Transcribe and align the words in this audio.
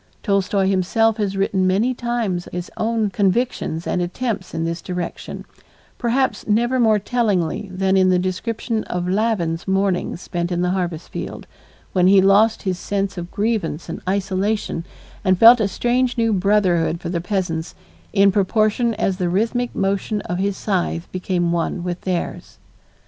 Tolstoy 0.23 0.65
himself 0.67 1.17
has 1.17 1.37
written 1.37 1.67
many 1.67 1.93
times 1.93 2.49
his 2.51 2.71
own 2.75 3.11
convictions 3.11 3.85
and 3.85 4.01
attempts 4.01 4.51
in 4.51 4.65
this 4.65 4.81
direction, 4.81 5.45
perhaps 5.99 6.47
never 6.47 6.79
more 6.79 6.97
tellingly 6.97 7.69
than 7.71 7.95
in 7.95 8.09
the 8.09 8.17
description 8.17 8.83
of 8.85 9.07
Lavin's 9.07 9.67
morning 9.67 10.17
spent 10.17 10.51
in 10.51 10.63
the 10.63 10.71
harvest 10.71 11.09
field, 11.09 11.45
when 11.93 12.07
he 12.07 12.19
lost 12.19 12.63
his 12.63 12.79
sense 12.79 13.15
of 13.15 13.29
grievance 13.29 13.89
and 13.89 14.01
isolation 14.09 14.85
and 15.23 15.37
felt 15.37 15.59
a 15.59 15.67
strange 15.67 16.17
new 16.17 16.33
brotherhood 16.33 16.99
for 16.99 17.09
the 17.09 17.21
peasants, 17.21 17.75
in 18.11 18.31
proportion 18.31 18.95
as 18.95 19.17
the 19.17 19.29
rhythmic 19.29 19.75
motion 19.75 20.21
of 20.21 20.39
his 20.39 20.57
scythe 20.57 21.11
became 21.11 21.51
one 21.51 21.83
with 21.83 22.01
theirs. 22.01 22.57